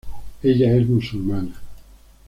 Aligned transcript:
Ella 0.43 0.75
es 0.75 0.87
musulmana. 0.87 1.55